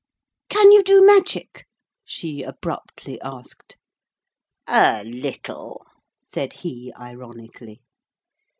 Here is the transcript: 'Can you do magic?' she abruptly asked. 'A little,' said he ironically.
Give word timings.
'Can 0.49 0.71
you 0.71 0.81
do 0.81 1.05
magic?' 1.05 1.67
she 2.03 2.41
abruptly 2.41 3.21
asked. 3.21 3.77
'A 4.67 5.03
little,' 5.05 5.85
said 6.23 6.53
he 6.65 6.91
ironically. 6.99 7.83